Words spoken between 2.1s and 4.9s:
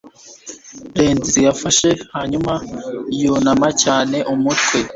hanyuma yunama cyane umutwe